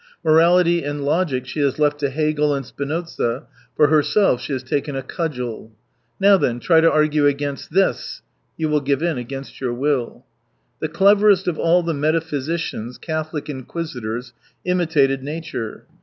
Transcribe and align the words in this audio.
Morality 0.23 0.83
and 0.83 1.05
logic 1.05 1.45
she 1.45 1.59
has 1.59 1.77
left 1.77 1.99
to 1.99 2.09
Hegel 2.09 2.55
and 2.55 2.65
Spinoza, 2.65 3.43
for 3.77 3.85
herself 3.85 4.41
she 4.41 4.51
has 4.51 4.63
taken 4.63 4.95
a 4.95 5.03
cudgel. 5.03 5.71
Now 6.19 6.37
then, 6.37 6.59
try 6.59 6.81
to 6.81 6.91
argue 6.91 7.27
against 7.27 7.71
this 7.71 8.23
I 8.23 8.25
You 8.57 8.69
will 8.69 8.81
give 8.81 9.03
in 9.03 9.19
against 9.19 9.61
your 9.61 9.75
will. 9.75 10.25
The 10.79 10.87
cleverest 10.89 11.47
of 11.47 11.59
all 11.59 11.83
the 11.83 11.93
metaphysi 11.93 12.55
cians. 12.57 12.99
Catholic 12.99 13.47
inquisitors, 13.47 14.33
imitated 14.65 15.21
nature. 15.21 15.85